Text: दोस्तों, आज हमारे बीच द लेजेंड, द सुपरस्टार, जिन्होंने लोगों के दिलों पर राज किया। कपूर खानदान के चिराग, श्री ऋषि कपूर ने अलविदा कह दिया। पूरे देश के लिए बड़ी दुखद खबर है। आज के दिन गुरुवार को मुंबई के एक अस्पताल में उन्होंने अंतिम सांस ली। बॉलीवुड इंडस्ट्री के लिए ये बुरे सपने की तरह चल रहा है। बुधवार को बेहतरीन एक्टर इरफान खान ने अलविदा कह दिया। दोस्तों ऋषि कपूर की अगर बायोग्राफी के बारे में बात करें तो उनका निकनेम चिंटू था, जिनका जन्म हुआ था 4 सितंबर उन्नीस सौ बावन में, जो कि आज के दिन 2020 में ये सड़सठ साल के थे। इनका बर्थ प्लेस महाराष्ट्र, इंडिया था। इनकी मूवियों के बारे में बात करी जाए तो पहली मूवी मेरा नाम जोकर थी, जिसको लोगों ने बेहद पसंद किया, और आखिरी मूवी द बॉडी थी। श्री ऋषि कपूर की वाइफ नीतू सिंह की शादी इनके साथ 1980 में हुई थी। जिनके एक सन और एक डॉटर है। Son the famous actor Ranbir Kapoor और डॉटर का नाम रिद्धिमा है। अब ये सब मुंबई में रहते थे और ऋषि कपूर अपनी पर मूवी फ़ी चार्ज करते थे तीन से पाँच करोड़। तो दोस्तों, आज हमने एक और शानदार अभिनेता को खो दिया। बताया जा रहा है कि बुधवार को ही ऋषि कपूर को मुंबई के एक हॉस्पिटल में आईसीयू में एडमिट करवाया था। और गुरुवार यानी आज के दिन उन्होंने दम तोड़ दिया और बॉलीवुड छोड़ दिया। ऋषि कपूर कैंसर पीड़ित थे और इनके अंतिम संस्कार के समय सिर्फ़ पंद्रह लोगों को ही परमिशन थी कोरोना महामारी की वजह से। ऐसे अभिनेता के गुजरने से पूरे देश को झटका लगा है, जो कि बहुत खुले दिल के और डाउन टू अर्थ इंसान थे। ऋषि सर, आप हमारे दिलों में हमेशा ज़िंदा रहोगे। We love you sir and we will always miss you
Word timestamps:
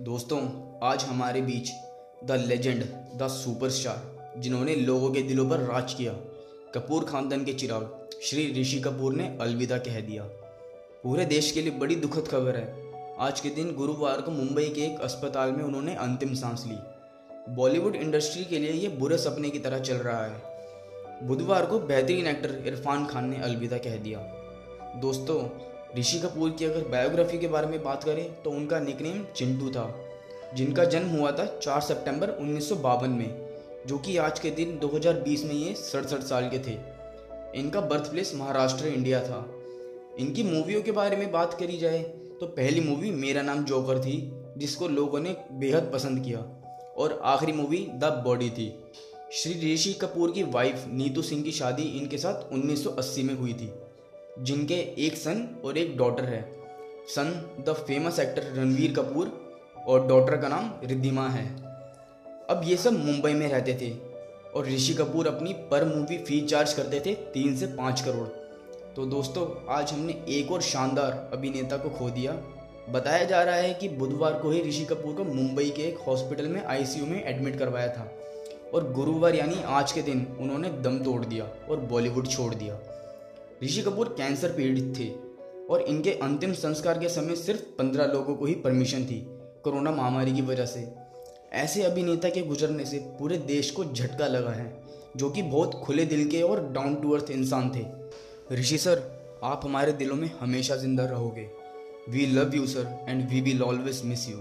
दोस्तों, 0.00 0.40
आज 0.82 1.04
हमारे 1.04 1.40
बीच 1.40 1.70
द 2.24 2.32
लेजेंड, 2.32 2.84
द 3.16 3.28
सुपरस्टार, 3.28 4.34
जिन्होंने 4.38 4.74
लोगों 4.74 5.10
के 5.10 5.22
दिलों 5.22 5.50
पर 5.50 5.56
राज 5.56 5.94
किया। 5.94 6.12
कपूर 6.74 7.04
खानदान 7.04 7.44
के 7.44 7.52
चिराग, 7.52 8.08
श्री 8.22 8.60
ऋषि 8.60 8.80
कपूर 8.80 9.14
ने 9.14 9.38
अलविदा 9.40 9.78
कह 9.78 10.00
दिया। 10.00 10.22
पूरे 11.02 11.24
देश 11.24 11.52
के 11.52 11.62
लिए 11.62 11.70
बड़ी 11.70 11.96
दुखद 11.96 12.28
खबर 12.28 12.56
है। 12.56 12.92
आज 13.18 13.40
के 13.40 13.48
दिन 13.48 13.74
गुरुवार 13.74 14.20
को 14.20 14.30
मुंबई 14.30 14.68
के 14.68 14.80
एक 14.80 15.00
अस्पताल 15.00 15.52
में 15.52 15.64
उन्होंने 15.64 15.94
अंतिम 15.94 16.34
सांस 16.34 16.64
ली। 16.66 16.78
बॉलीवुड 17.54 17.96
इंडस्ट्री 17.96 18.44
के 18.44 18.58
लिए 18.58 18.72
ये 18.72 18.88
बुरे 18.88 19.18
सपने 19.18 19.50
की 19.50 19.58
तरह 19.58 19.78
चल 19.78 19.96
रहा 19.96 20.24
है। 20.24 20.42
बुधवार 21.22 21.66
को 21.66 21.78
बेहतरीन 21.78 22.26
एक्टर 22.26 22.62
इरफान 22.66 23.06
खान 23.06 23.30
ने 23.30 23.36
अलविदा 23.36 23.78
कह 23.78 23.96
दिया। 23.96 24.18
दोस्तों 24.96 25.68
ऋषि 25.96 26.18
कपूर 26.20 26.50
की 26.50 26.64
अगर 26.64 26.88
बायोग्राफी 26.88 27.38
के 27.38 27.48
बारे 27.48 27.66
में 27.66 27.82
बात 27.82 28.04
करें 28.04 28.24
तो 28.42 28.50
उनका 28.50 28.78
निकनेम 28.80 29.24
चिंटू 29.36 29.70
था, 29.70 29.94
जिनका 30.54 30.84
जन्म 30.84 31.08
हुआ 31.10 31.30
था 31.32 31.46
4 31.58 31.80
सितंबर 31.80 32.30
उन्नीस 32.30 32.68
सौ 32.68 32.76
बावन 32.76 33.10
में, 33.10 33.48
जो 33.86 33.98
कि 33.98 34.16
आज 34.18 34.40
के 34.40 34.50
दिन 34.50 34.78
2020 34.78 35.44
में 35.44 35.54
ये 35.54 35.74
सड़सठ 35.76 36.22
साल 36.24 36.48
के 36.50 36.58
थे। 36.60 36.76
इनका 37.54 37.80
बर्थ 37.82 38.10
प्लेस 38.10 38.34
महाराष्ट्र, 38.34 38.86
इंडिया 38.86 39.20
था। 39.20 39.44
इनकी 40.18 40.42
मूवियों 40.42 40.82
के 40.82 40.92
बारे 40.92 41.16
में 41.16 41.30
बात 41.32 41.54
करी 41.54 41.78
जाए 41.78 42.02
तो 42.40 42.46
पहली 42.48 42.80
मूवी 42.80 43.10
मेरा 43.12 43.42
नाम 43.42 43.64
जोकर 43.64 44.00
थी, 44.00 44.30
जिसको 44.56 44.88
लोगों 44.88 45.20
ने 45.20 45.36
बेहद 45.52 45.90
पसंद 45.92 46.24
किया, 46.24 46.38
और 46.96 47.20
आखिरी 47.24 47.52
मूवी 47.52 47.78
द 47.94 48.12
बॉडी 48.24 48.50
थी। 48.50 48.72
श्री 49.32 49.74
ऋषि 49.74 49.92
कपूर 49.92 50.30
की 50.32 50.42
वाइफ 50.44 50.84
नीतू 50.88 51.22
सिंह 51.22 51.42
की 51.42 51.52
शादी 51.52 51.82
इनके 51.98 52.18
साथ 52.18 52.52
1980 52.52 53.22
में 53.22 53.34
हुई 53.34 53.52
थी। 53.52 53.70
जिनके 54.40 54.74
एक 54.74 55.16
सन 55.16 55.60
और 55.64 55.78
एक 55.78 55.96
डॉटर 55.96 56.24
है। 56.24 56.42
Son 57.08 57.30
the 57.68 57.72
famous 57.72 58.18
actor 58.18 58.42
Ranbir 58.56 58.92
Kapoor 58.94 59.56
और 59.86 60.06
डॉटर 60.06 60.36
का 60.36 60.48
नाम 60.48 60.72
रिद्धिमा 60.84 61.28
है। 61.28 61.46
अब 62.50 62.60
ये 62.64 62.76
सब 62.76 63.04
मुंबई 63.04 63.32
में 63.32 63.48
रहते 63.48 63.74
थे 63.74 63.90
और 64.54 64.66
ऋषि 64.66 64.94
कपूर 64.94 65.26
अपनी 65.26 65.52
पर 65.52 65.84
मूवी 65.84 66.18
फ़ी 66.18 66.40
चार्ज 66.40 66.72
करते 66.72 67.00
थे 67.00 67.14
तीन 67.14 67.56
से 67.56 67.66
पाँच 67.66 68.00
करोड़। 68.00 68.26
तो 68.96 69.06
दोस्तों, 69.06 69.74
आज 69.74 69.92
हमने 69.92 70.24
एक 70.28 70.52
और 70.52 70.60
शानदार 70.60 71.30
अभिनेता 71.32 71.76
को 71.76 71.90
खो 71.90 72.10
दिया। 72.10 72.32
बताया 72.90 73.24
जा 73.24 73.42
रहा 73.42 73.54
है 73.54 73.74
कि 73.74 73.88
बुधवार 73.88 74.32
को 74.32 74.50
ही 74.50 74.62
ऋषि 74.62 74.84
कपूर 74.84 75.14
को 75.14 75.24
मुंबई 75.24 75.70
के 75.70 75.82
एक 75.82 75.98
हॉस्पिटल 75.98 76.48
में 76.48 76.64
आईसीयू 76.64 77.06
में 77.06 77.24
एडमिट 77.24 77.58
करवाया 77.58 77.88
था। 77.88 78.12
और 78.74 78.92
गुरुवार 78.92 79.34
यानी 79.34 79.62
आज 79.66 79.92
के 79.92 80.02
दिन 80.02 80.26
उन्होंने 80.40 80.70
दम 80.70 80.98
तोड़ 80.98 81.24
दिया 81.24 81.44
और 81.70 81.80
बॉलीवुड 81.80 82.28
छोड़ 82.28 82.54
दिया। 82.54 82.74
ऋषि 83.64 83.82
कपूर 83.82 84.08
कैंसर 84.18 84.52
पीड़ित 84.52 84.92
थे 84.98 85.08
और 85.70 85.82
इनके 85.82 86.12
अंतिम 86.12 86.52
संस्कार 86.52 86.98
के 86.98 87.08
समय 87.08 87.36
सिर्फ़ 87.36 87.60
पंद्रह 87.78 88.06
लोगों 88.06 88.34
को 88.34 88.46
ही 88.46 88.54
परमिशन 88.54 89.04
थी 89.04 89.20
कोरोना 89.64 89.90
महामारी 89.90 90.32
की 90.32 90.42
वजह 90.42 90.66
से। 90.66 90.86
ऐसे 91.54 91.82
अभिनेता 91.82 92.28
के 92.28 92.42
गुजरने 92.42 92.84
से 92.84 92.98
पूरे 93.18 93.36
देश 93.38 93.70
को 93.70 93.84
झटका 93.84 94.26
लगा 94.26 94.50
है, 94.50 94.72
जो 95.16 95.30
कि 95.30 95.42
बहुत 95.42 95.74
खुले 95.74 96.04
दिल 96.04 96.28
के 96.28 96.42
और 96.42 96.68
डाउन 96.72 96.94
टू 96.94 97.12
अर्थ 97.12 97.30
इंसान 97.30 97.70
थे। 97.70 97.84
ऋषि 98.54 98.78
सर, 98.78 99.02
आप 99.44 99.60
हमारे 99.64 99.92
दिलों 99.92 100.16
में 100.16 100.30
हमेशा 100.40 100.76
ज़िंदा 100.76 101.04
रहोगे। 101.04 101.48
We 102.08 102.26
love 102.26 102.54
you 102.54 102.66
sir 102.66 103.06
and 103.08 103.28
we 103.30 103.40
will 103.40 103.62
always 103.62 104.02
miss 104.04 104.28
you 104.28 104.36